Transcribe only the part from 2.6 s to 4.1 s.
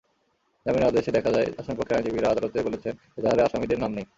বলেছেন, এজাহারে আসামিদের নাম নেই।